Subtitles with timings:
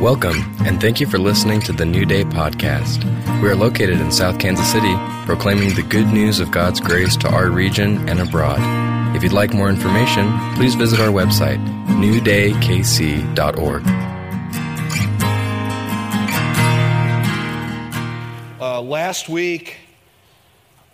[0.00, 3.04] Welcome, and thank you for listening to the New Day podcast.
[3.42, 4.94] We are located in South Kansas City,
[5.26, 8.60] proclaiming the good news of God's grace to our region and abroad.
[9.14, 13.82] If you'd like more information, please visit our website, newdaykc.org.
[18.58, 19.76] Uh, last week,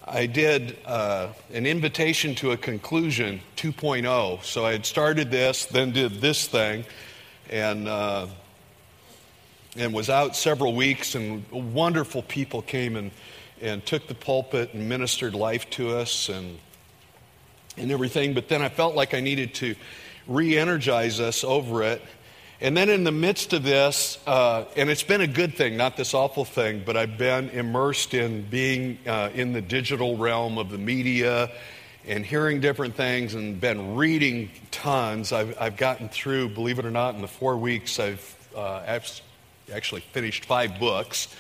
[0.04, 4.43] I did uh, an invitation to a conclusion 2.0.
[4.43, 6.84] So I had started this, then did this thing,
[7.48, 8.27] and uh,
[9.77, 13.11] and was out several weeks, and wonderful people came and,
[13.61, 16.59] and took the pulpit and ministered life to us and,
[17.77, 18.34] and everything.
[18.34, 19.75] But then I felt like I needed to
[20.27, 22.03] re energize us over it.
[22.59, 25.97] And then in the midst of this, uh, and it's been a good thing, not
[25.98, 30.70] this awful thing, but I've been immersed in being uh, in the digital realm of
[30.70, 31.51] the media
[32.06, 35.33] and hearing different things and been reading tons.
[35.33, 38.83] I've, I've gotten through, believe it or not, in the four weeks I've uh,
[39.73, 41.34] actually finished five books.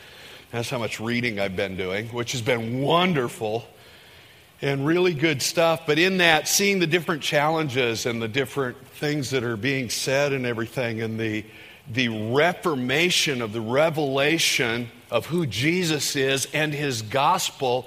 [0.50, 3.64] That's how much reading I've been doing, which has been wonderful
[4.62, 5.82] and really good stuff.
[5.86, 10.32] But in that, seeing the different challenges and the different things that are being said
[10.32, 11.44] and everything, and the,
[11.92, 17.86] the reformation of the revelation of who Jesus is and his gospel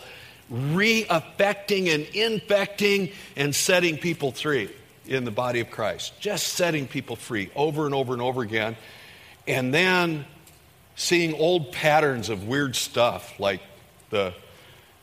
[0.50, 4.70] re affecting and infecting and setting people free
[5.06, 6.20] in the body of Christ.
[6.20, 8.76] Just setting people free over and over and over again.
[9.50, 10.25] And then
[10.95, 13.61] seeing old patterns of weird stuff, like
[14.11, 14.31] the,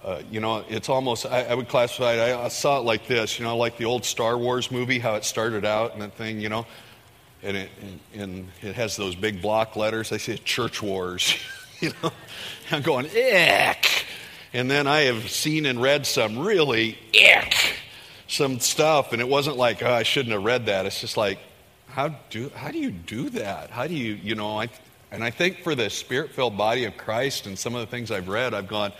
[0.04, 3.08] uh, you know, it's almost, I, I would classify it, I, I, saw it like
[3.08, 6.14] this, you know, like the old Star Wars movie, how it started out and that
[6.14, 6.64] thing, you know,
[7.42, 10.12] and it, and, and it has those big block letters.
[10.12, 11.34] I say church wars,
[11.80, 12.12] you know.
[12.70, 14.04] I'm going, ick.
[14.52, 17.74] And then I have seen and read some really ick,
[18.28, 20.86] some stuff, and it wasn't like, oh, I shouldn't have read that.
[20.86, 21.40] It's just like,
[21.96, 23.70] how do, how do you do that?
[23.70, 24.68] How do you, you know, I,
[25.10, 28.10] and I think for the spirit filled body of Christ and some of the things
[28.10, 28.92] I've read, I've gone,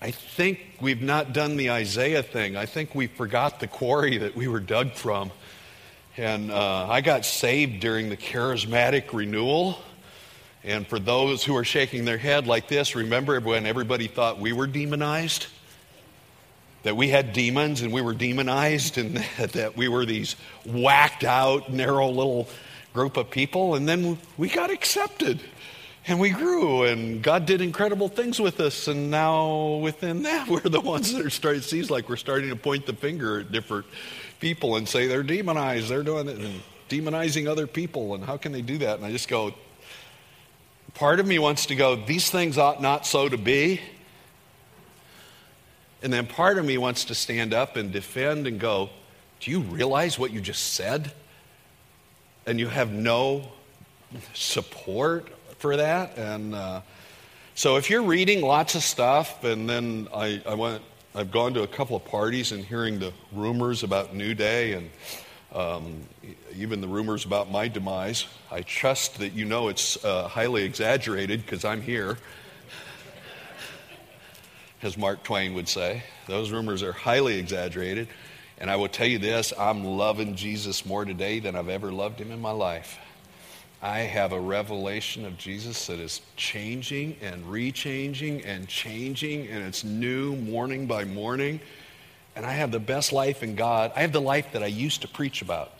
[0.00, 2.56] I think we've not done the Isaiah thing.
[2.56, 5.32] I think we forgot the quarry that we were dug from.
[6.16, 9.80] And uh, I got saved during the charismatic renewal.
[10.62, 14.52] And for those who are shaking their head like this, remember when everybody thought we
[14.52, 15.48] were demonized?
[16.82, 19.16] That we had demons and we were demonized and
[19.52, 22.48] that we were these whacked out, narrow little
[22.92, 23.74] group of people.
[23.74, 25.40] And then we got accepted
[26.06, 28.88] and we grew and God did incredible things with us.
[28.88, 32.56] And now within that, we're the ones that are starting, seems like we're starting to
[32.56, 33.86] point the finger at different
[34.40, 38.14] people and say they're demonized, they're doing it and demonizing other people.
[38.14, 38.96] And how can they do that?
[38.96, 39.54] And I just go,
[40.94, 43.80] part of me wants to go, these things ought not so to be.
[46.02, 48.90] And then part of me wants to stand up and defend and go,
[49.40, 51.12] Do you realize what you just said?
[52.46, 53.52] And you have no
[54.34, 55.28] support
[55.58, 56.16] for that.
[56.16, 56.80] And uh,
[57.54, 60.82] so if you're reading lots of stuff, and then I, I went,
[61.14, 64.90] I've gone to a couple of parties and hearing the rumors about New Day and
[65.52, 66.00] um,
[66.56, 68.26] even the rumors about my demise.
[68.50, 72.16] I trust that you know it's uh, highly exaggerated because I'm here
[74.82, 76.02] as Mark Twain would say.
[76.26, 78.08] Those rumors are highly exaggerated.
[78.58, 82.20] And I will tell you this I'm loving Jesus more today than I've ever loved
[82.20, 82.98] him in my life.
[83.82, 89.84] I have a revelation of Jesus that is changing and rechanging and changing, and it's
[89.84, 91.60] new morning by morning.
[92.36, 93.92] And I have the best life in God.
[93.96, 95.72] I have the life that I used to preach about.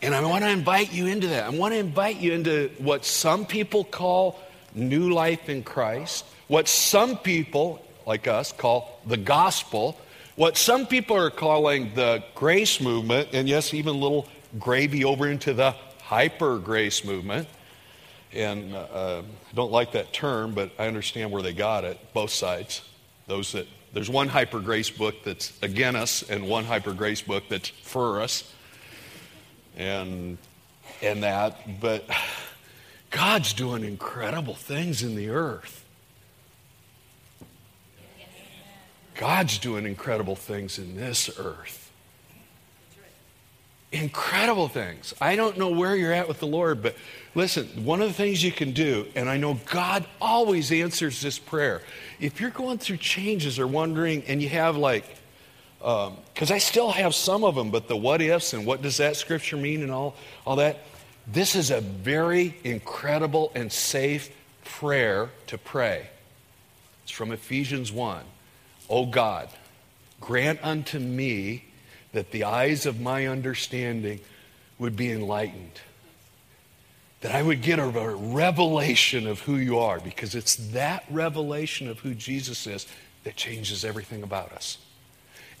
[0.00, 1.44] And I want to invite you into that.
[1.44, 4.40] I want to invite you into what some people call
[4.74, 9.98] new life in Christ, what some people, like us, call the gospel,
[10.36, 14.26] what some people are calling the grace movement, and yes, even a little
[14.58, 17.48] gravy over into the hyper grace movement.
[18.32, 22.30] And uh, I don't like that term, but I understand where they got it, both
[22.30, 22.82] sides.
[23.26, 27.44] Those that there's one hyper grace book that's against us, and one hyper grace book
[27.50, 28.50] that's for us,
[29.76, 30.38] and
[31.02, 31.80] and that.
[31.80, 32.04] But
[33.12, 35.84] God's doing incredible things in the earth.
[39.14, 41.92] God's doing incredible things in this earth.
[43.92, 45.12] Incredible things.
[45.20, 46.96] I don't know where you're at with the Lord, but
[47.34, 51.38] listen, one of the things you can do, and I know God always answers this
[51.38, 51.82] prayer.
[52.18, 55.04] If you're going through changes or wondering, and you have like,
[55.78, 58.96] because um, I still have some of them, but the what ifs and what does
[58.96, 60.14] that scripture mean and all,
[60.46, 60.78] all that,
[61.26, 64.30] this is a very incredible and safe
[64.64, 66.08] prayer to pray.
[67.04, 68.24] It's from Ephesians 1.
[68.90, 69.48] O God,
[70.20, 71.64] grant unto me
[72.12, 74.20] that the eyes of my understanding
[74.78, 75.80] would be enlightened.
[77.20, 81.88] That I would get a, a revelation of who you are because it's that revelation
[81.88, 82.86] of who Jesus is
[83.24, 84.78] that changes everything about us.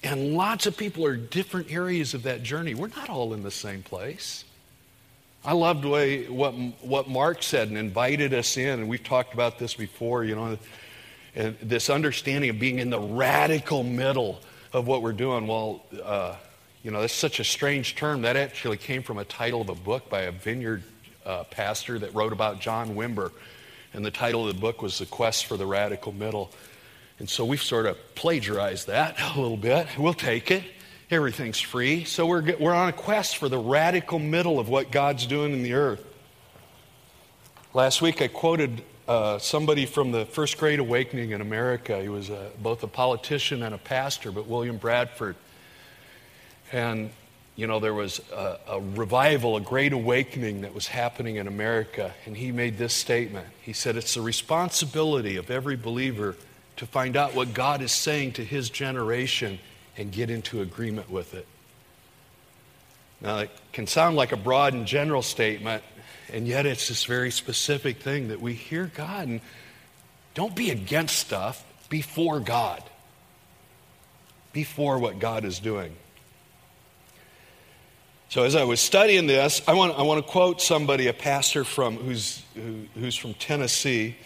[0.02, 2.74] And lots of people are different areas of that journey.
[2.74, 4.44] We're not all in the same place.
[5.44, 6.52] I loved way what,
[6.82, 10.56] what Mark said and invited us in, and we've talked about this before, you know,
[11.34, 14.40] and this understanding of being in the radical middle
[14.72, 15.48] of what we're doing.
[15.48, 16.36] Well, uh,
[16.84, 18.22] you know, that's such a strange term.
[18.22, 20.84] That actually came from a title of a book by a vineyard
[21.26, 23.32] uh, pastor that wrote about John Wimber.
[23.94, 26.50] And the title of the book was The Quest for the Radical Middle.
[27.18, 29.86] And so we've sort of plagiarized that a little bit.
[29.98, 30.64] We'll take it.
[31.12, 32.04] Everything's free.
[32.04, 35.62] So we're, we're on a quest for the radical middle of what God's doing in
[35.62, 36.02] the earth.
[37.74, 42.00] Last week I quoted uh, somebody from the First Great Awakening in America.
[42.00, 45.36] He was a, both a politician and a pastor, but William Bradford.
[46.72, 47.10] And,
[47.56, 52.14] you know, there was a, a revival, a great awakening that was happening in America.
[52.24, 56.36] And he made this statement He said, It's the responsibility of every believer
[56.78, 59.58] to find out what God is saying to his generation
[59.96, 61.46] and get into agreement with it.
[63.20, 65.82] Now, it can sound like a broad and general statement,
[66.32, 69.40] and yet it's this very specific thing that we hear God and
[70.34, 72.82] don't be against stuff, before God.
[74.52, 75.94] Before what God is doing.
[78.30, 81.64] So as I was studying this, I want, I want to quote somebody, a pastor
[81.64, 84.16] from who's, who, who's from Tennessee,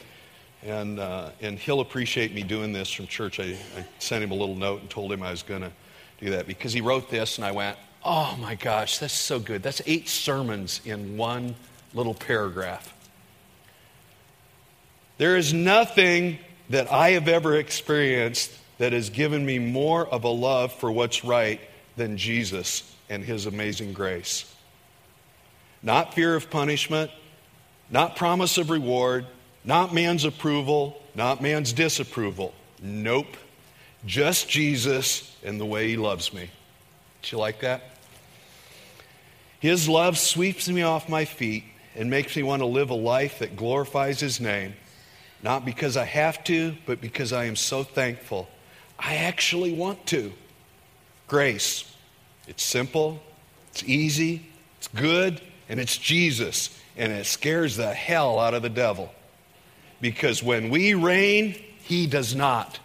[0.66, 3.38] and, uh, and he'll appreciate me doing this from church.
[3.38, 5.70] I, I sent him a little note and told him I was going to
[6.18, 9.62] do that because he wrote this, and I went, oh my gosh, that's so good.
[9.62, 11.54] That's eight sermons in one
[11.94, 12.92] little paragraph.
[15.18, 16.38] There is nothing
[16.70, 21.24] that I have ever experienced that has given me more of a love for what's
[21.24, 21.60] right
[21.96, 24.52] than Jesus and his amazing grace.
[25.82, 27.10] Not fear of punishment,
[27.88, 29.26] not promise of reward,
[29.66, 32.54] not man's approval, not man's disapproval.
[32.80, 33.36] Nope.
[34.06, 36.48] Just Jesus and the way he loves me.
[37.22, 37.82] Do you like that?
[39.58, 41.64] His love sweeps me off my feet
[41.96, 44.74] and makes me want to live a life that glorifies his name,
[45.42, 48.48] not because I have to, but because I am so thankful.
[48.98, 50.32] I actually want to.
[51.26, 51.92] Grace.
[52.46, 53.20] It's simple,
[53.72, 54.46] it's easy,
[54.78, 56.78] it's good, and it's Jesus.
[56.96, 59.12] And it scares the hell out of the devil.
[60.00, 61.52] Because when we reign,
[61.82, 62.78] he does not.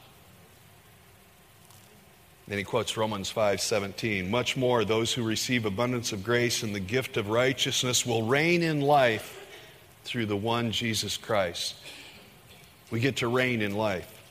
[2.48, 6.80] Then he quotes Romans 5:17, much more those who receive abundance of grace and the
[6.80, 9.38] gift of righteousness will reign in life
[10.04, 11.76] through the one Jesus Christ.
[12.90, 14.22] We get to reign in life.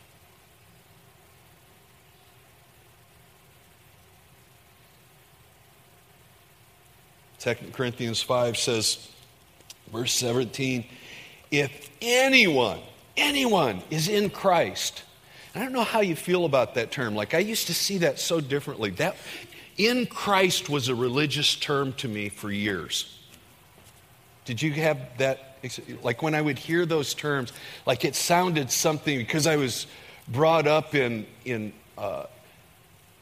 [7.38, 9.09] 2 Corinthians 5 says,
[9.91, 10.85] verse 17,
[11.50, 12.81] if anyone,
[13.17, 15.02] anyone is in Christ,
[15.55, 17.14] I don't know how you feel about that term.
[17.14, 18.91] Like I used to see that so differently.
[18.91, 19.17] That
[19.76, 23.19] in Christ was a religious term to me for years.
[24.44, 25.47] Did you have that?
[26.02, 27.53] Like when I would hear those terms,
[27.85, 29.87] like it sounded something because I was
[30.29, 32.26] brought up in in uh,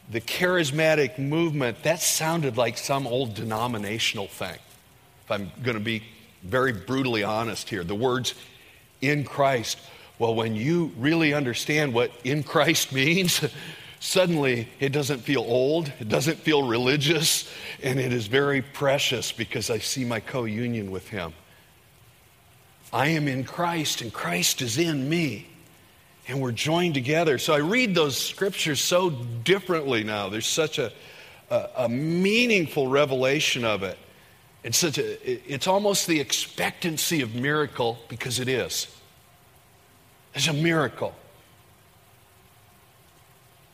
[0.09, 4.57] the charismatic movement, that sounded like some old denominational thing.
[5.25, 6.03] If I'm going to be
[6.43, 8.33] very brutally honest here, the words
[9.01, 9.79] in Christ,
[10.17, 13.41] well, when you really understand what in Christ means,
[13.99, 17.49] suddenly it doesn't feel old, it doesn't feel religious,
[17.81, 21.33] and it is very precious because I see my co union with Him.
[22.91, 25.49] I am in Christ, and Christ is in me
[26.29, 27.39] and we're joined together.
[27.39, 30.29] So I read those scriptures so differently now.
[30.29, 30.91] There's such a,
[31.49, 33.97] a, a meaningful revelation of it.
[34.63, 38.87] It's, such a, it's almost the expectancy of miracle because it is.
[40.35, 41.13] It's a miracle.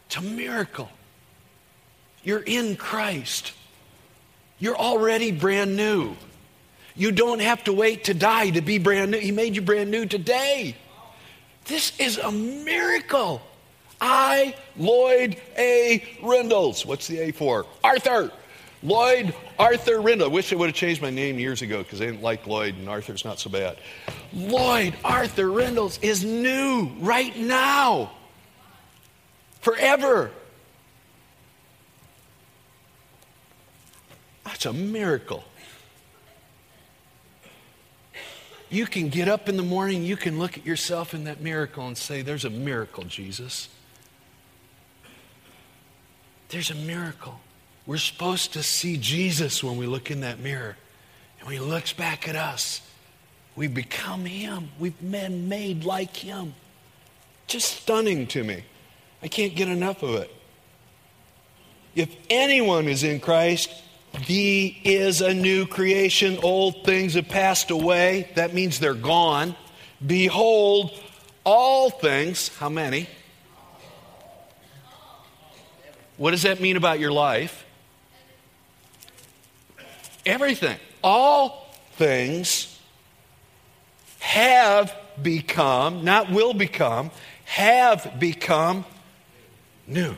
[0.08, 0.90] It's a miracle.
[2.24, 3.54] You're in Christ.
[4.60, 6.16] You're already brand new.
[6.96, 9.20] You don't have to wait to die to be brand new.
[9.20, 10.76] He made you brand new today.
[11.66, 13.42] This is a miracle.
[14.00, 16.04] I, Lloyd A.
[16.22, 16.86] Rindles.
[16.86, 17.66] What's the A for?
[17.84, 18.32] Arthur.
[18.84, 20.30] Lloyd Arthur Rindle.
[20.30, 22.76] I wish I would have changed my name years ago because I didn't like Lloyd
[22.76, 23.78] and Arthur's not so bad.
[24.34, 28.12] Lloyd Arthur Rindles is new right now.
[29.62, 30.32] Forever.
[34.44, 35.44] That's a miracle.
[38.70, 41.88] You can get up in the morning, you can look at yourself in that miracle
[41.88, 43.70] and say, There's a miracle, Jesus.
[46.50, 47.40] There's a miracle.
[47.86, 50.76] We're supposed to see Jesus when we look in that mirror.
[51.40, 52.82] And when he looks back at us,
[53.56, 54.70] we become him.
[54.80, 56.56] We've been made like him.
[57.48, 58.64] Just stunning to me.
[59.22, 60.32] I can't get enough of it.
[61.96, 63.70] If anyone is in Christ,
[64.22, 66.40] he is a new creation.
[66.42, 68.32] Old things have passed away.
[68.36, 69.56] That means they're gone.
[70.06, 70.92] Behold,
[71.46, 73.08] all things, how many?
[76.18, 77.65] What does that mean about your life?
[80.26, 80.78] Everything.
[81.04, 82.80] All things
[84.20, 87.12] have become, not will become,
[87.46, 88.86] have become
[89.88, 90.16] new.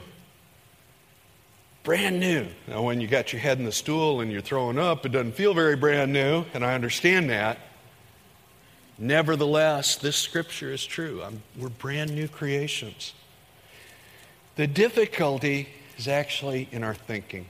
[1.83, 2.47] Brand new.
[2.67, 5.33] Now, when you got your head in the stool and you're throwing up, it doesn't
[5.33, 7.59] feel very brand new, and I understand that.
[8.97, 11.21] Nevertheless, this scripture is true.
[11.23, 13.13] I'm, we're brand new creations.
[14.55, 17.47] The difficulty is actually in our thinking.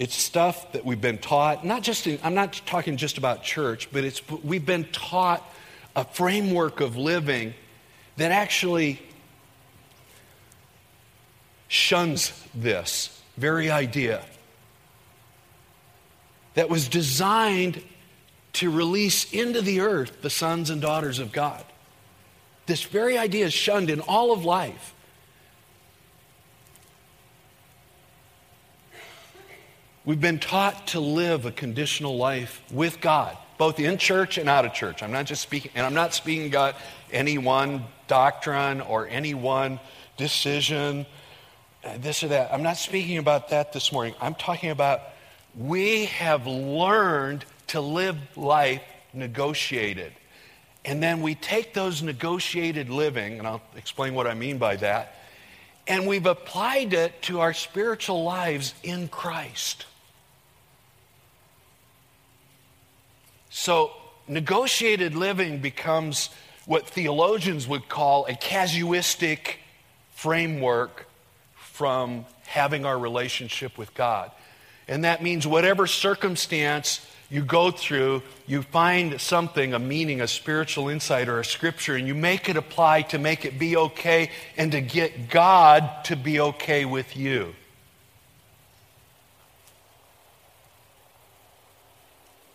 [0.00, 3.92] It's stuff that we've been taught, not just in, I'm not talking just about church,
[3.92, 5.46] but it's we've been taught
[5.94, 7.52] a framework of living
[8.16, 8.98] that actually
[11.68, 14.24] shuns this very idea
[16.54, 17.82] that was designed
[18.54, 21.62] to release into the earth the sons and daughters of God.
[22.64, 24.94] This very idea is shunned in all of life.
[30.10, 34.64] We've been taught to live a conditional life with God, both in church and out
[34.64, 35.04] of church.
[35.04, 36.74] I'm not just speaking, and I'm not speaking about
[37.12, 39.78] any one doctrine or any one
[40.16, 41.06] decision,
[41.84, 42.52] uh, this or that.
[42.52, 44.14] I'm not speaking about that this morning.
[44.20, 45.00] I'm talking about
[45.56, 50.12] we have learned to live life negotiated.
[50.84, 55.20] And then we take those negotiated living, and I'll explain what I mean by that,
[55.86, 59.86] and we've applied it to our spiritual lives in Christ.
[63.50, 63.90] So,
[64.28, 66.30] negotiated living becomes
[66.66, 69.58] what theologians would call a casuistic
[70.14, 71.06] framework
[71.56, 74.30] from having our relationship with God.
[74.86, 80.88] And that means whatever circumstance you go through, you find something, a meaning, a spiritual
[80.88, 84.72] insight, or a scripture, and you make it apply to make it be okay and
[84.72, 87.54] to get God to be okay with you.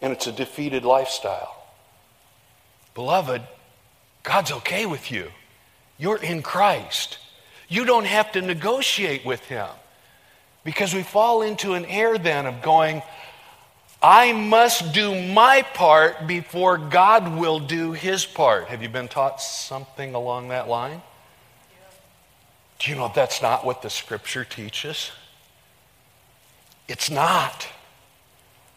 [0.02, 1.56] And it's a defeated lifestyle.
[2.94, 3.42] Beloved,
[4.24, 5.32] God's okay with you.
[5.98, 7.20] You're in Christ.
[7.68, 9.68] You don't have to negotiate with Him.
[10.64, 13.02] Because we fall into an air then of going,
[14.02, 18.68] I must do my part before God will do His part.
[18.68, 21.02] Have you been taught something along that line?
[22.80, 25.12] Do you know that's not what the Scripture teaches?
[26.88, 27.68] It's not.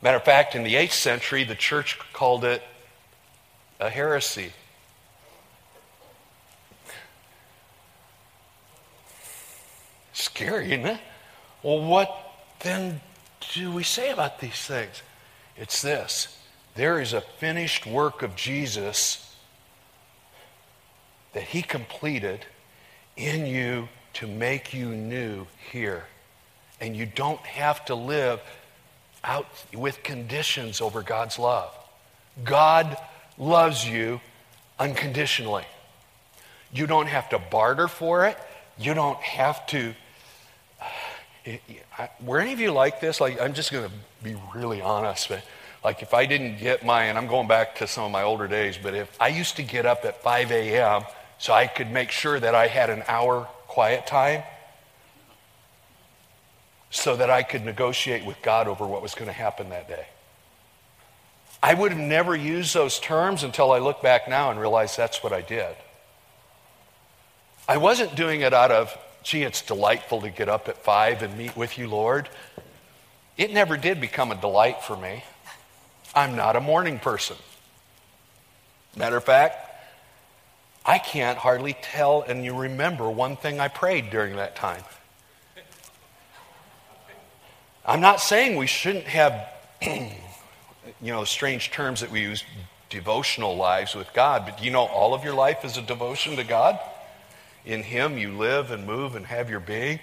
[0.01, 2.63] Matter of fact, in the 8th century, the church called it
[3.81, 4.53] a heresy.
[10.13, 11.01] Scary, isn't it?
[11.63, 12.17] Well, what
[12.61, 13.01] then
[13.55, 15.03] do we say about these things?
[15.57, 16.39] It's this
[16.75, 19.37] there is a finished work of Jesus
[21.33, 22.47] that he completed
[23.17, 26.07] in you to make you new here.
[26.81, 28.41] And you don't have to live
[29.25, 31.73] out with conditions over God's love.
[32.45, 32.97] God
[33.37, 34.21] loves you
[34.79, 35.65] unconditionally.
[36.73, 38.37] You don't have to barter for it.
[38.79, 39.95] You don't have to.
[42.25, 43.21] Were any of you like this?
[43.21, 45.29] Like, I'm just going to be really honest.
[45.29, 45.43] But
[45.83, 48.47] like, if I didn't get my, and I'm going back to some of my older
[48.47, 51.03] days, but if I used to get up at 5 a.m.
[51.39, 54.43] so I could make sure that I had an hour quiet time
[56.91, 60.07] so that I could negotiate with God over what was going to happen that day.
[61.63, 65.23] I would have never used those terms until I look back now and realize that's
[65.23, 65.75] what I did.
[67.69, 71.37] I wasn't doing it out of, gee, it's delightful to get up at five and
[71.37, 72.29] meet with you, Lord.
[73.37, 75.25] It never did become a delight for me.
[76.15, 77.37] I'm not a morning person.
[78.97, 79.69] Matter of fact,
[80.87, 84.83] I can't hardly tell and you remember one thing I prayed during that time.
[87.89, 89.49] I'm not saying we shouldn't have,
[89.83, 90.11] you
[91.01, 92.45] know, strange terms that we use,
[92.91, 96.45] devotional lives with God, but you know all of your life is a devotion to
[96.45, 96.79] God?
[97.65, 100.01] In Him you live and move and have your being.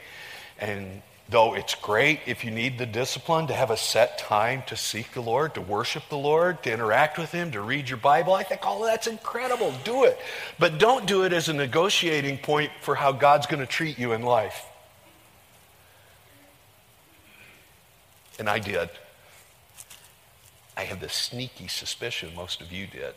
[0.57, 4.75] And though it's great if you need the discipline to have a set time to
[4.75, 8.33] seek the Lord, to worship the Lord, to interact with Him, to read your Bible,
[8.33, 9.71] I think all of that's incredible.
[9.83, 10.17] Do it.
[10.57, 14.13] But don't do it as a negotiating point for how God's going to treat you
[14.13, 14.65] in life.
[18.37, 18.89] And I did.
[20.77, 23.13] I have this sneaky suspicion most of you did.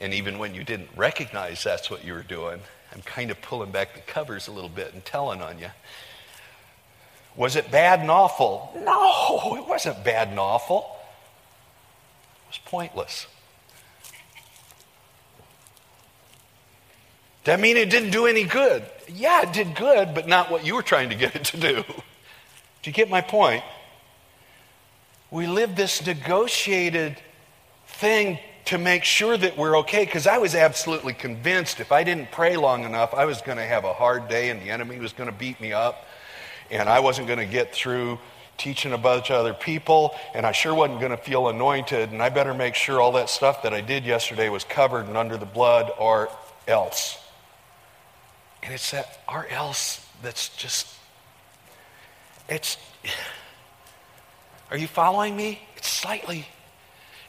[0.00, 2.60] And even when you didn't recognize that's what you were doing,
[2.92, 5.68] I'm kind of pulling back the covers a little bit and telling on you.
[7.36, 8.72] Was it bad and awful?
[8.76, 10.96] No, it wasn't bad and awful.
[12.46, 13.26] It was pointless.
[17.44, 18.84] That mean it didn't do any good?
[19.08, 21.84] Yeah, it did good, but not what you were trying to get it to do.
[22.82, 23.62] Do you get my point?
[25.30, 27.16] We live this negotiated
[27.86, 32.30] thing to make sure that we're okay because I was absolutely convinced if I didn't
[32.30, 35.12] pray long enough, I was going to have a hard day and the enemy was
[35.12, 36.06] going to beat me up
[36.70, 38.18] and I wasn't going to get through
[38.58, 42.22] teaching a bunch of other people and I sure wasn't going to feel anointed and
[42.22, 45.36] I better make sure all that stuff that I did yesterday was covered and under
[45.36, 46.28] the blood or
[46.68, 47.18] else.
[48.62, 50.86] And it's that or else that's just,
[52.50, 52.76] it's,
[54.70, 55.62] are you following me?
[55.76, 56.46] It's slightly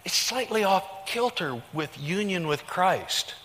[0.04, 3.36] it's slightly off kilter with union with Christ.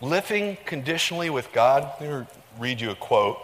[0.00, 2.26] Living conditionally with God, let me
[2.58, 3.38] read you a quote.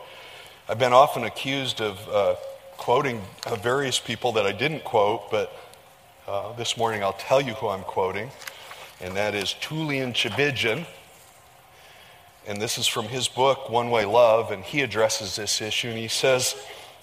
[0.69, 2.35] I've been often accused of uh,
[2.77, 5.57] quoting uh, various people that I didn't quote, but
[6.27, 8.31] uh, this morning I'll tell you who I'm quoting,
[9.01, 10.87] and that is Tullian Tchividjian
[12.47, 15.89] and this is from his book, One Way Love, and he addresses this issue.
[15.89, 16.57] And he says,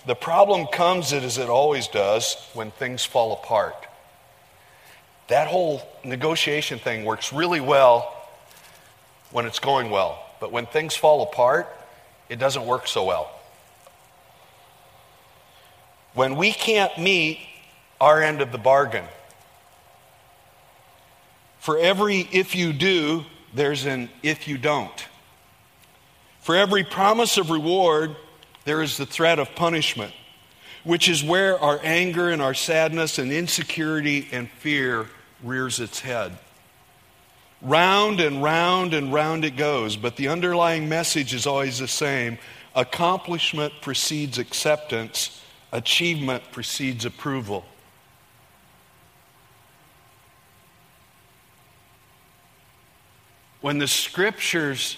[0.05, 3.87] The problem comes, as it always does, when things fall apart.
[5.27, 8.13] That whole negotiation thing works really well
[9.31, 10.23] when it's going well.
[10.39, 11.67] But when things fall apart,
[12.29, 13.31] it doesn't work so well.
[16.13, 17.39] When we can't meet
[18.01, 19.05] our end of the bargain,
[21.67, 25.05] for every if you do, there's an if you don't.
[26.39, 28.15] For every promise of reward,
[28.63, 30.13] there is the threat of punishment,
[30.85, 35.07] which is where our anger and our sadness and insecurity and fear
[35.43, 36.37] rears its head.
[37.61, 42.37] Round and round and round it goes, but the underlying message is always the same
[42.75, 47.65] accomplishment precedes acceptance, achievement precedes approval.
[53.61, 54.97] When the scriptures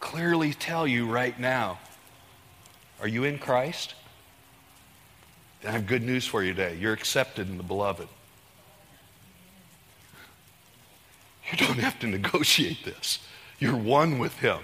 [0.00, 1.78] clearly tell you right now
[3.00, 3.94] are you in Christ?
[5.64, 6.76] I have good news for you today.
[6.80, 8.08] You're accepted in the beloved.
[11.50, 13.20] You don't have to negotiate this.
[13.58, 14.58] You're one with him.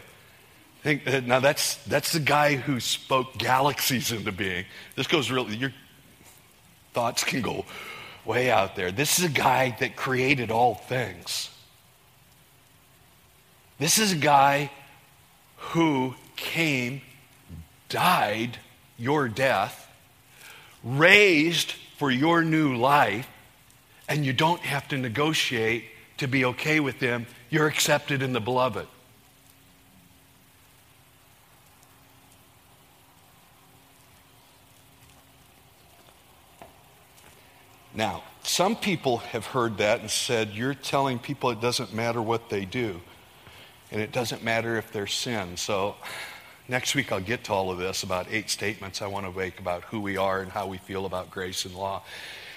[0.83, 4.67] Think, uh, now that's that's the guy who spoke galaxies into being.
[4.97, 5.73] This goes really your
[6.93, 7.65] thoughts can go
[8.25, 8.93] way out there.
[8.93, 11.49] This is a guy that created all things.
[13.79, 14.71] This is a guy
[15.57, 17.01] who came,
[17.89, 18.59] died
[18.99, 19.91] your death,
[20.85, 23.29] raised for your new life,
[24.09, 25.85] and you don't have to negotiate
[26.19, 27.27] to be okay with him.
[27.51, 28.87] You're accepted in the beloved.
[37.93, 42.51] Now, some people have heard that and said, You're telling people it doesn't matter what
[42.51, 43.01] they do
[43.95, 45.57] and it doesn't matter if they're sin.
[45.57, 45.95] So
[46.67, 49.61] next week I'll get to all of this about eight statements I want to make
[49.61, 52.03] about who we are and how we feel about grace and law.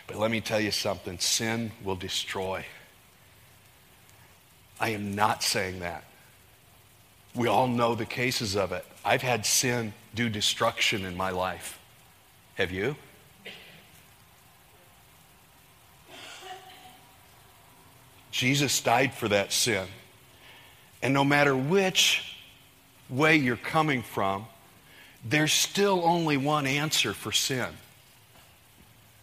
[0.08, 2.65] But let me tell you something sin will destroy.
[4.80, 6.06] I am not saying that.
[7.36, 8.84] We all know the cases of it.
[9.06, 11.80] I've had sin do destruction in my life.
[12.56, 12.95] Have you?
[18.32, 19.86] Jesus died for that sin.
[21.01, 22.36] And no matter which
[23.10, 24.45] way you're coming from,
[25.23, 27.67] there's still only one answer for sin.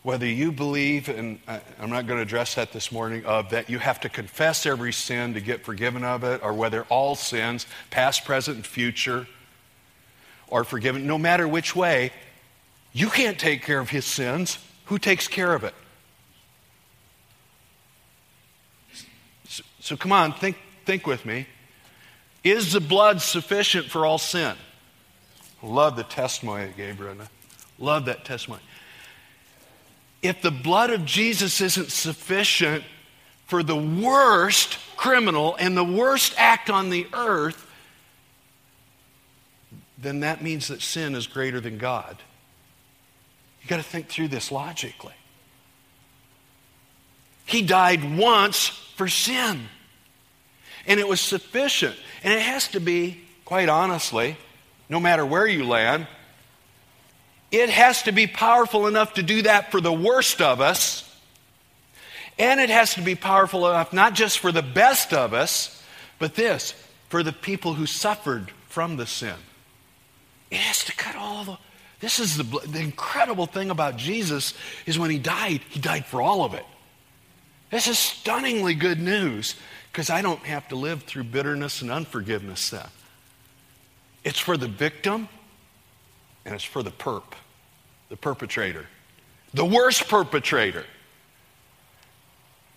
[0.03, 3.79] Whether you believe, and I'm not going to address that this morning, of that you
[3.79, 8.25] have to confess every sin to get forgiven of it, or whether all sins, past,
[8.27, 9.27] present, and future,
[10.53, 12.13] are forgiven, no matter which way,
[12.93, 14.59] you can't take care of his sins.
[14.87, 15.75] Who takes care of it?
[19.49, 21.47] So, so come on, think, think with me.
[22.45, 24.55] Is the blood sufficient for all sin?
[25.63, 27.29] Love the testimony that gave Brenda.
[27.79, 28.63] Love that testimony.
[30.23, 32.85] If the blood of Jesus isn't sufficient
[33.47, 37.67] for the worst criminal and the worst act on the earth,
[39.99, 42.19] then that means that sin is greater than God.
[43.63, 45.15] You got to think through this logically.
[47.47, 49.69] He died once for sin.
[50.87, 51.97] And it was sufficient.
[52.23, 54.37] And it has to be, quite honestly,
[54.89, 56.07] no matter where you land,
[57.51, 61.11] it has to be powerful enough to do that for the worst of us.
[62.39, 65.83] And it has to be powerful enough not just for the best of us,
[66.19, 66.75] but this,
[67.09, 69.37] for the people who suffered from the sin.
[70.51, 71.59] It has to cut all the.
[72.01, 74.53] This is the, the incredible thing about Jesus
[74.85, 76.65] is when he died, he died for all of it.
[77.71, 79.55] This is stunningly good news
[79.95, 82.89] because I don't have to live through bitterness and unforgiveness then.
[84.25, 85.29] It's for the victim
[86.45, 87.23] and it's for the perp,
[88.09, 88.87] the perpetrator,
[89.55, 90.85] the worst perpetrator.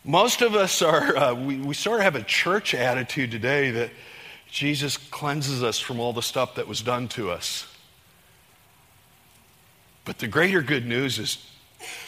[0.06, 3.90] Most of us are, uh, we, we sort of have a church attitude today that
[4.52, 7.66] Jesus cleanses us from all the stuff that was done to us.
[10.06, 11.44] But the greater good news is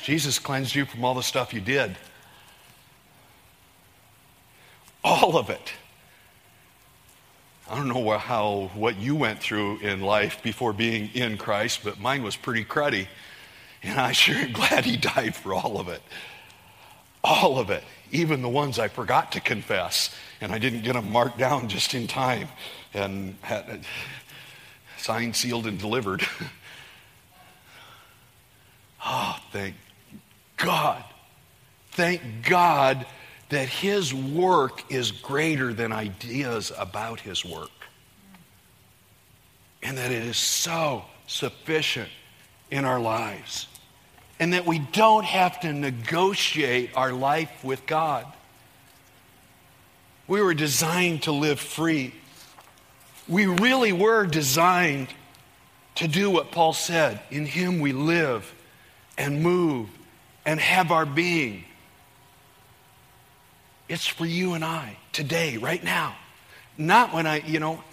[0.04, 1.98] Jesus cleansed you from all the stuff you did.
[5.04, 5.74] All of it.
[7.70, 12.00] I don't know how, what you went through in life before being in Christ, but
[12.00, 13.08] mine was pretty cruddy.
[13.84, 16.02] And I sure am glad he died for all of it.
[17.24, 17.84] All of it.
[18.12, 20.14] Even the ones I forgot to confess.
[20.42, 22.48] And I didn't get them marked down just in time
[22.94, 23.82] and had
[24.98, 26.26] signed, sealed, and delivered.
[29.06, 29.76] Oh, thank
[30.58, 31.04] God.
[31.92, 33.06] Thank God
[33.50, 37.70] that His work is greater than ideas about His work.
[39.82, 42.10] And that it is so sufficient
[42.70, 43.68] in our lives.
[44.40, 48.26] And that we don't have to negotiate our life with God.
[50.28, 52.14] We were designed to live free.
[53.28, 55.08] We really were designed
[55.96, 58.54] to do what Paul said in Him we live
[59.18, 59.90] and move
[60.46, 61.66] and have our being.
[63.90, 66.16] It's for you and I today, right now.
[66.78, 67.84] Not when I, you know,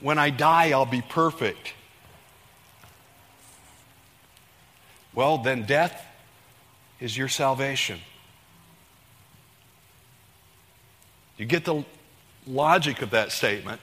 [0.00, 1.74] when I die, I'll be perfect.
[5.14, 6.04] Well, then death
[6.98, 8.00] is your salvation.
[11.36, 11.84] You get the
[12.46, 13.80] logic of that statement.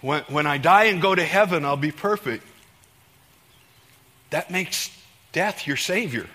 [0.00, 2.44] When, when I die and go to heaven, I'll be perfect
[4.30, 4.90] that makes
[5.32, 6.26] death your Savior.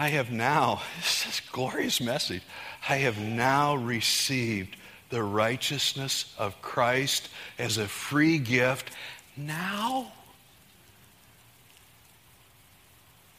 [0.00, 2.40] I have now, this is glorious message.
[2.88, 4.74] I have now received
[5.10, 8.90] the righteousness of Christ as a free gift
[9.36, 10.10] now.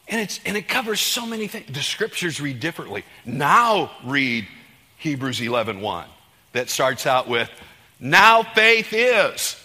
[0.08, 1.65] And, it's, and it covers so many things.
[1.74, 3.06] The scriptures read differently.
[3.26, 4.47] Now read
[4.97, 6.06] Hebrews 11.1 1,
[6.54, 7.50] that starts out with,
[8.00, 9.56] now faith is.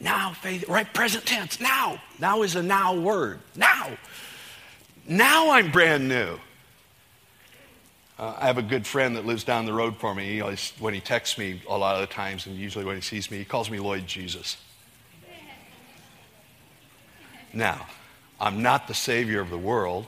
[0.00, 0.92] Now, faith, right?
[0.94, 1.60] Present tense.
[1.60, 2.00] Now.
[2.18, 3.40] Now is a now word.
[3.56, 3.90] Now.
[5.06, 6.38] Now I'm brand new.
[8.18, 10.24] Uh, I have a good friend that lives down the road for me.
[10.24, 13.00] He always, when he texts me a lot of the times, and usually when he
[13.00, 14.56] sees me, he calls me Lloyd Jesus.
[17.52, 17.86] Now,
[18.40, 20.06] I'm not the Savior of the world,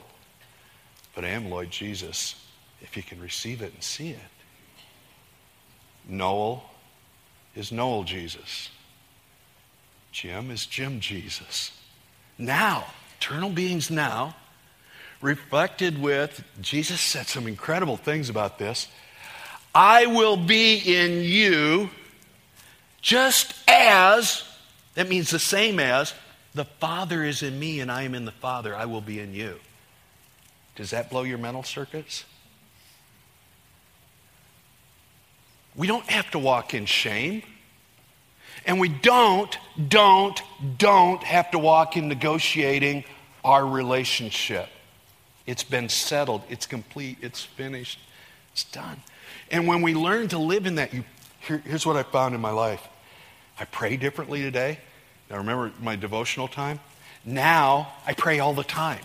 [1.15, 2.35] but I am Lloyd Jesus
[2.81, 4.19] if you can receive it and see it.
[6.07, 6.63] Noel
[7.55, 8.69] is Noel Jesus.
[10.11, 11.71] Jim is Jim Jesus.
[12.37, 12.85] Now,
[13.17, 14.35] eternal beings now,
[15.21, 18.87] reflected with, Jesus said some incredible things about this.
[19.73, 21.89] I will be in you
[23.01, 24.43] just as,
[24.95, 26.13] that means the same as,
[26.53, 29.33] the Father is in me and I am in the Father, I will be in
[29.33, 29.59] you.
[30.75, 32.25] Does that blow your mental circuits?
[35.75, 37.43] We don't have to walk in shame.
[38.65, 40.41] And we don't, don't,
[40.77, 43.03] don't have to walk in negotiating
[43.43, 44.69] our relationship.
[45.45, 47.99] It's been settled, it's complete, it's finished,
[48.53, 49.01] it's done.
[49.49, 51.03] And when we learn to live in that, you,
[51.39, 52.87] here, here's what I found in my life
[53.59, 54.79] I pray differently today.
[55.29, 56.79] I remember my devotional time.
[57.23, 59.01] Now I pray all the time.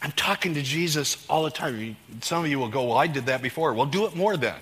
[0.00, 1.96] I'm talking to Jesus all the time.
[2.20, 3.74] Some of you will go, Well, I did that before.
[3.74, 4.54] Well, do it more then.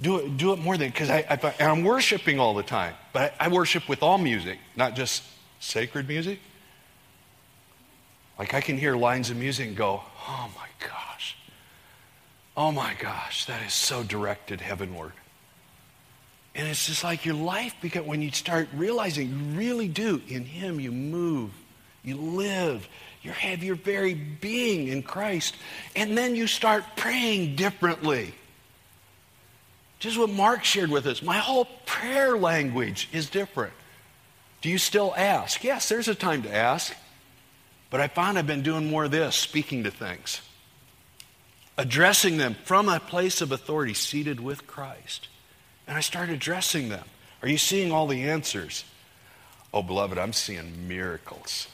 [0.00, 3.34] Do it, do it more than, because I, I, I'm worshiping all the time, but
[3.38, 5.22] I, I worship with all music, not just
[5.58, 6.38] sacred music.
[8.38, 11.36] Like I can hear lines of music and go, oh my gosh,
[12.56, 15.12] oh my gosh, that is so directed heavenward.
[16.54, 20.46] And it's just like your life, because when you start realizing you really do, in
[20.46, 21.50] Him you move,
[22.02, 22.88] you live,
[23.20, 25.54] you have your very being in Christ,
[25.94, 28.32] and then you start praying differently.
[30.00, 31.22] Just what Mark shared with us.
[31.22, 33.74] My whole prayer language is different.
[34.62, 35.62] Do you still ask?
[35.62, 36.94] Yes, there's a time to ask.
[37.90, 40.40] But I found I've been doing more of this, speaking to things,
[41.76, 45.28] addressing them from a place of authority, seated with Christ.
[45.86, 47.04] And I started addressing them.
[47.42, 48.84] Are you seeing all the answers?
[49.74, 51.68] Oh, beloved, I'm seeing miracles.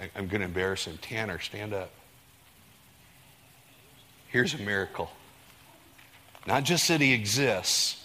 [0.00, 0.98] I, am going to embarrass him.
[0.98, 1.90] Tanner, stand up.
[4.28, 5.10] Here's a miracle.
[6.46, 8.04] Not just that he exists,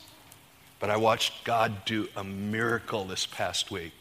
[0.80, 3.94] but I watched God do a miracle this past week.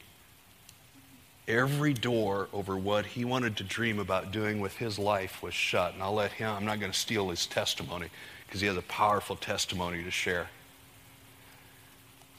[1.48, 5.94] Every door over what he wanted to dream about doing with his life was shut.
[5.94, 8.08] And I'll let him, I'm not going to steal his testimony
[8.46, 10.48] because he has a powerful testimony to share.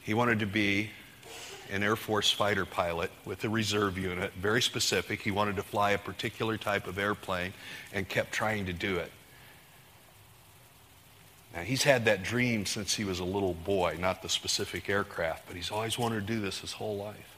[0.02, 0.90] He wanted to be
[1.70, 5.20] an Air Force fighter pilot with a reserve unit, very specific.
[5.20, 7.52] He wanted to fly a particular type of airplane
[7.92, 9.10] and kept trying to do it.
[11.54, 15.46] Now, he's had that dream since he was a little boy, not the specific aircraft,
[15.46, 17.36] but he's always wanted to do this his whole life.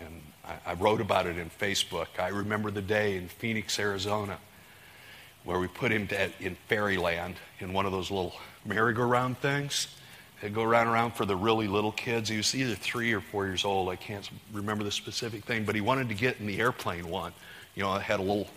[0.00, 2.08] And I, I wrote about it in Facebook.
[2.18, 4.38] I remember the day in Phoenix, Arizona,
[5.44, 8.34] where we put him to, in Fairyland in one of those little
[8.64, 9.86] merry-go-round things.
[10.40, 12.28] They go around and around for the really little kids.
[12.28, 13.88] He was either three or four years old.
[13.88, 17.32] I can't remember the specific thing, but he wanted to get in the airplane one.
[17.76, 18.48] You know, it had a little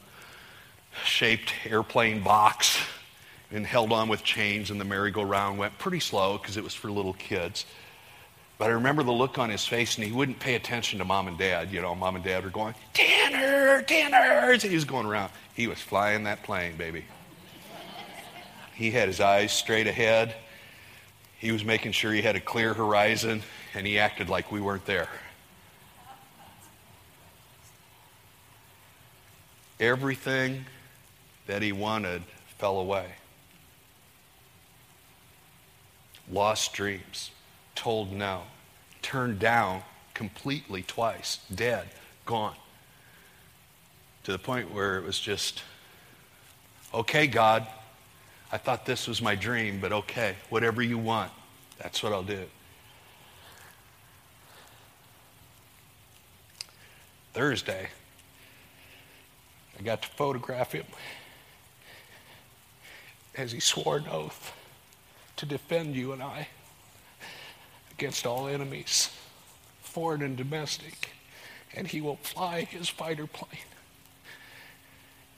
[1.03, 2.79] shaped airplane box
[3.51, 6.91] and held on with chains, and the merry-go-round went pretty slow because it was for
[6.91, 7.65] little kids.
[8.57, 11.27] But I remember the look on his face, and he wouldn't pay attention to mom
[11.27, 11.71] and dad.
[11.71, 14.51] You know, mom and dad were going, Tanner, Tanner.
[14.51, 15.31] And he was going around.
[15.53, 17.03] He was flying that plane, baby.
[18.75, 20.35] He had his eyes straight ahead.
[21.37, 24.85] He was making sure he had a clear horizon, and he acted like we weren't
[24.85, 25.09] there.
[29.79, 30.65] Everything
[31.47, 32.23] that he wanted
[32.57, 33.07] fell away.
[36.31, 37.31] Lost dreams,
[37.75, 38.43] told no,
[39.01, 39.83] turned down
[40.13, 41.87] completely twice, dead,
[42.25, 42.55] gone.
[44.23, 45.61] To the point where it was just,
[46.93, 47.67] okay, God,
[48.51, 51.31] I thought this was my dream, but okay, whatever you want,
[51.77, 52.45] that's what I'll do.
[57.33, 57.89] Thursday,
[59.77, 60.85] I got to photograph him
[63.37, 64.53] as he swore an oath
[65.37, 66.47] to defend you and I
[67.91, 69.09] against all enemies,
[69.81, 71.11] foreign and domestic.
[71.73, 73.61] And he will fly his fighter plane.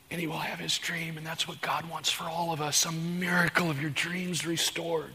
[0.09, 1.17] And he will have his dream.
[1.17, 5.13] And that's what God wants for all of us a miracle of your dreams restored.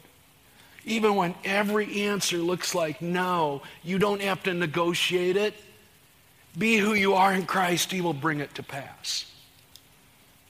[0.85, 5.55] Even when every answer looks like no, you don't have to negotiate it.
[6.59, 9.27] Be who you are in Christ, he will bring it to pass.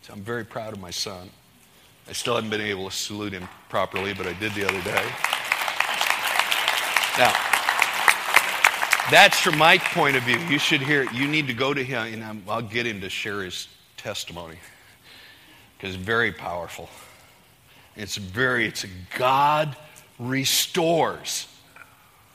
[0.03, 1.31] So I'm very proud of my son.
[2.09, 5.05] I still haven't been able to salute him properly, but I did the other day.
[7.19, 7.33] Now,
[9.11, 10.39] that's from my point of view.
[10.39, 11.11] You should hear.
[11.13, 14.57] You need to go to him, and I'll get him to share his testimony
[15.77, 16.89] because it's very powerful.
[17.97, 18.87] It's very, it's
[19.17, 19.77] God
[20.19, 21.47] restores.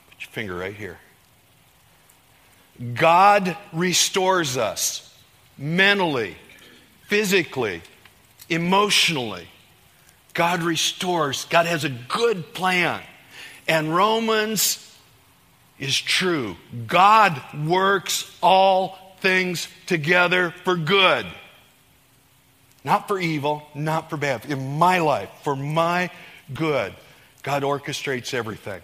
[0.09, 0.99] Put your finger right here.
[2.93, 5.17] God restores us
[5.57, 6.35] mentally,
[7.07, 7.81] physically,
[8.49, 9.47] emotionally.
[10.37, 11.45] God restores.
[11.45, 13.01] God has a good plan.
[13.67, 14.95] And Romans
[15.79, 16.55] is true.
[16.85, 21.25] God works all things together for good.
[22.83, 24.45] Not for evil, not for bad.
[24.45, 26.11] In my life, for my
[26.53, 26.93] good,
[27.41, 28.81] God orchestrates everything.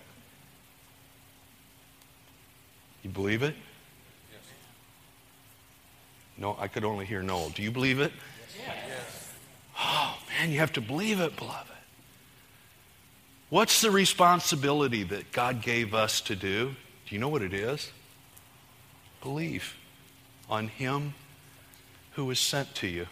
[3.03, 3.53] You believe it?
[4.31, 4.41] Yes.
[6.35, 7.51] No, I could only hear no.
[7.53, 8.11] Do you believe it?
[8.57, 9.33] Yes.
[9.77, 11.69] Oh, man, you have to believe it, beloved.
[13.49, 16.75] What's the responsibility that God gave us to do?
[17.05, 17.91] Do you know what it is?
[19.21, 19.75] Believe
[20.49, 21.13] on Him
[22.13, 23.07] who was sent to you.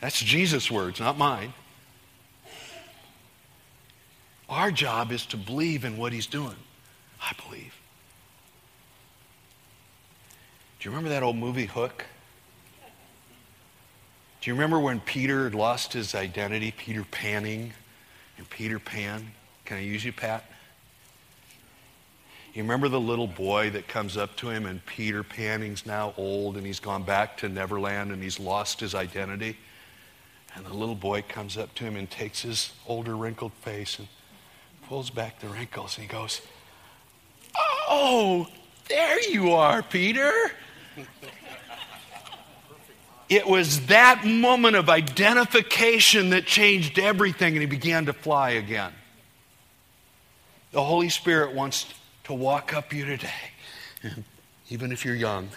[0.00, 1.54] That's Jesus' words, not mine.
[4.50, 6.56] Our job is to believe in what He's doing.
[7.22, 7.74] I believe.
[10.78, 12.04] Do you remember that old movie, Hook?
[14.44, 17.72] Do you remember when Peter lost his identity, Peter Banning
[18.36, 19.26] and Peter Pan?
[19.64, 20.44] Can I use you, Pat?
[22.52, 26.58] You remember the little boy that comes up to him, and Peter Banning's now old,
[26.58, 29.56] and he's gone back to Neverland, and he's lost his identity?
[30.54, 34.08] And the little boy comes up to him and takes his older, wrinkled face and
[34.88, 36.42] pulls back the wrinkles, and he goes,
[37.88, 38.46] Oh,
[38.90, 40.30] there you are, Peter.
[43.34, 48.92] it was that moment of identification that changed everything, and he began to fly again.
[50.70, 51.92] The Holy Spirit wants
[52.24, 53.28] to walk up you today,
[54.70, 55.48] even if you're young,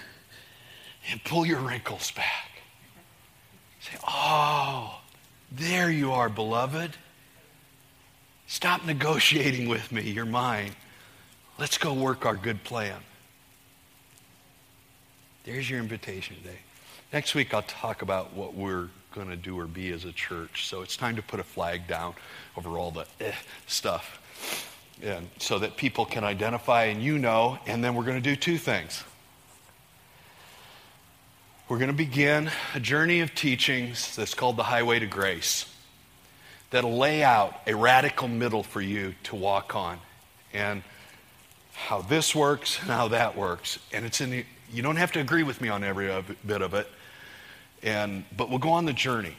[1.11, 2.61] and pull your wrinkles back.
[3.79, 4.99] Say, Oh,
[5.51, 6.91] there you are, beloved.
[8.47, 10.01] Stop negotiating with me.
[10.01, 10.71] You're mine.
[11.59, 12.97] Let's go work our good plan.
[15.43, 16.59] There's your invitation today.
[17.13, 20.67] Next week, I'll talk about what we're going to do or be as a church.
[20.67, 22.15] So it's time to put a flag down
[22.57, 23.31] over all the eh,
[23.65, 24.65] stuff.
[25.01, 28.35] And so that people can identify and you know, and then we're going to do
[28.35, 29.03] two things.
[31.69, 35.73] We're going to begin a journey of teachings that's called the Highway to Grace
[36.71, 39.99] that'll lay out a radical middle for you to walk on.
[40.53, 40.83] And
[41.73, 43.79] how this works and how that works.
[43.93, 46.11] And it's in the, you don't have to agree with me on every
[46.45, 46.87] bit of it.
[47.83, 49.35] And, but we'll go on the journey.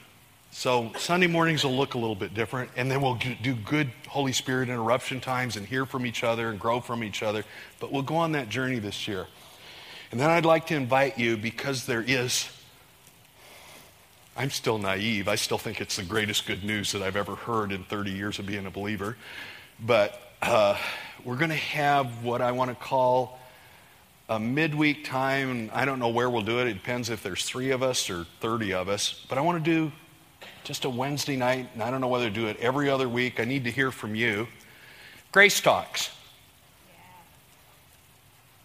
[0.50, 4.32] So Sunday mornings will look a little bit different, and then we'll do good Holy
[4.32, 7.44] Spirit interruption times and hear from each other and grow from each other.
[7.80, 9.26] But we'll go on that journey this year.
[10.10, 12.48] And then I'd like to invite you, because there is,
[14.36, 15.28] I'm still naive.
[15.28, 18.38] I still think it's the greatest good news that I've ever heard in 30 years
[18.38, 19.16] of being a believer.
[19.78, 20.78] But uh,
[21.24, 23.38] we're going to have what I want to call
[24.28, 25.70] a midweek time.
[25.72, 26.66] I don't know where we'll do it.
[26.66, 29.24] It depends if there's three of us or 30 of us.
[29.28, 29.92] But I want to do
[30.64, 33.40] just a Wednesday night, and I don't know whether to do it every other week.
[33.40, 34.46] I need to hear from you.
[35.32, 36.10] Grace Talks.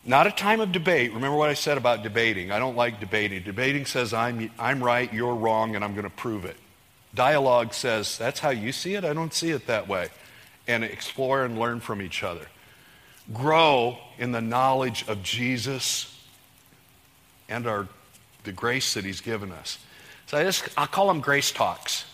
[0.05, 1.13] Not a time of debate.
[1.13, 2.51] Remember what I said about debating.
[2.51, 3.41] I don't like debating.
[3.43, 6.57] Debating says I'm, I'm right, you're wrong, and I'm going to prove it.
[7.15, 10.09] Dialogue says that's how you see it, I don't see it that way.
[10.67, 12.47] And explore and learn from each other.
[13.31, 16.09] Grow in the knowledge of Jesus
[17.47, 17.87] and our,
[18.43, 19.77] the grace that He's given us.
[20.25, 22.05] So I just, I'll call them grace talks.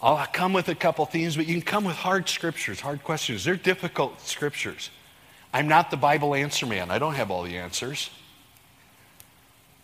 [0.00, 3.44] I'll come with a couple themes, but you can come with hard scriptures, hard questions.
[3.44, 4.90] They're difficult scriptures.
[5.52, 6.90] I'm not the Bible answer man.
[6.90, 8.10] I don't have all the answers.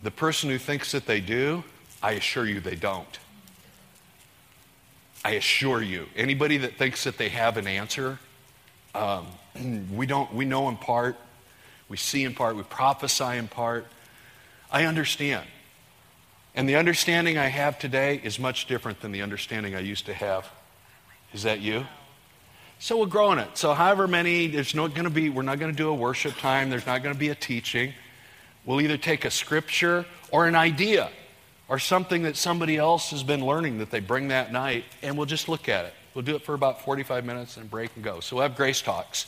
[0.02, 1.64] The person who thinks that they do,
[2.02, 3.18] I assure you they don't.
[5.24, 6.06] I assure you.
[6.16, 8.18] Anybody that thinks that they have an answer,
[8.94, 9.26] um,
[9.92, 10.32] we don't.
[10.34, 11.16] We know in part.
[11.88, 12.56] We see in part.
[12.56, 13.86] We prophesy in part.
[14.70, 15.46] I understand.
[16.54, 20.14] And the understanding I have today is much different than the understanding I used to
[20.14, 20.50] have.
[21.32, 21.86] Is that you?
[22.78, 23.56] So we'll grow in it.
[23.56, 26.36] So however many, there's not going to be, we're not going to do a worship
[26.38, 26.68] time.
[26.68, 27.92] There's not going to be a teaching.
[28.66, 31.10] We'll either take a scripture or an idea
[31.68, 35.26] or something that somebody else has been learning that they bring that night, and we'll
[35.26, 35.94] just look at it.
[36.14, 38.20] We'll do it for about 45 minutes and break and go.
[38.20, 39.26] So we'll have grace talks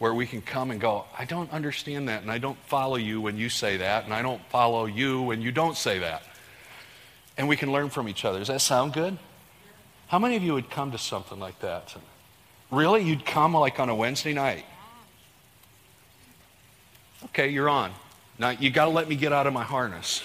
[0.00, 3.20] where we can come and go, I don't understand that, and I don't follow you
[3.20, 6.22] when you say that, and I don't follow you when you don't say that.
[7.36, 8.38] And we can learn from each other.
[8.38, 9.18] Does that sound good?
[10.06, 11.94] How many of you would come to something like that?
[12.70, 13.02] Really?
[13.02, 14.64] You'd come like on a Wednesday night?
[17.26, 17.92] Okay, you're on.
[18.38, 20.22] Now, you got to let me get out of my harness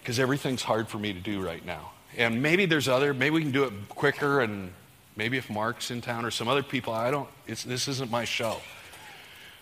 [0.00, 1.90] because everything's hard for me to do right now.
[2.16, 4.72] And maybe there's other, maybe we can do it quicker, and
[5.16, 8.60] maybe if Mark's in town or some other people, I don't, this isn't my show.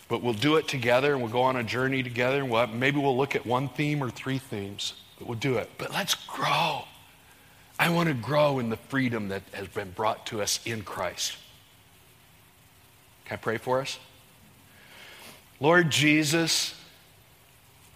[0.09, 2.75] But we'll do it together and we'll go on a journey together, and we'll have,
[2.75, 5.71] maybe we'll look at one theme or three themes, but we'll do it.
[5.79, 6.83] But let's grow.
[7.79, 11.37] I want to grow in the freedom that has been brought to us in Christ.
[13.25, 13.99] Can I pray for us?
[15.61, 16.75] Lord Jesus,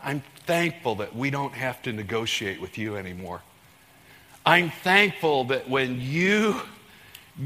[0.02, 3.42] I'm thankful that we don't have to negotiate with you anymore.
[4.44, 6.60] I'm thankful that when you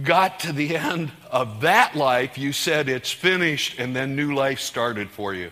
[0.04, 4.60] got to the end of that life, you said it's finished, and then new life
[4.60, 5.50] started for you.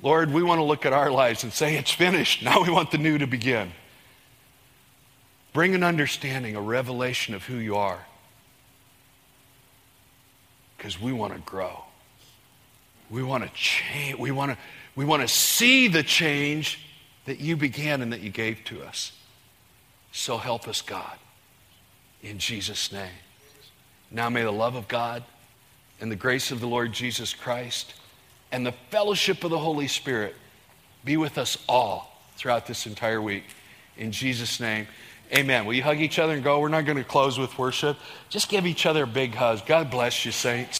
[0.00, 2.42] Lord, we want to look at our lives and say it's finished.
[2.42, 3.72] Now we want the new to begin.
[5.52, 8.04] Bring an understanding, a revelation of who you are
[10.82, 11.84] because we want to grow.
[13.08, 14.18] We want to change.
[14.18, 14.58] We want to,
[14.96, 16.88] we want to see the change
[17.26, 19.12] that you began and that you gave to us.
[20.10, 21.18] So help us, God.
[22.22, 23.10] In Jesus' name.
[24.12, 25.24] Now may the love of God
[26.00, 27.94] and the grace of the Lord Jesus Christ
[28.50, 30.36] and the fellowship of the Holy Spirit
[31.04, 33.44] be with us all throughout this entire week.
[33.96, 34.86] In Jesus' name.
[35.34, 35.64] Amen.
[35.64, 36.60] Will you hug each other and go?
[36.60, 37.96] We're not going to close with worship.
[38.28, 39.64] Just give each other a big hug.
[39.64, 40.70] God bless you, saints.